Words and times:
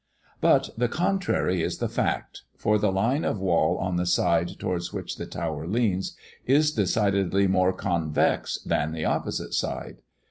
But 0.39 0.71
the 0.75 0.87
contrary 0.87 1.61
is 1.61 1.77
the 1.77 1.87
fact; 1.87 2.41
for 2.57 2.79
the 2.79 2.91
line 2.91 3.23
of 3.23 3.39
wall 3.39 3.77
on 3.77 3.97
the 3.97 4.07
side 4.07 4.57
towards 4.57 4.91
which 4.91 5.17
the 5.17 5.27
tower 5.27 5.67
leans, 5.67 6.17
is 6.47 6.71
decidedly 6.71 7.45
more 7.45 7.71
convex 7.71 8.59
than 8.65 8.93
the 8.93 9.05
opposite 9.05 9.53
side. 9.53 9.97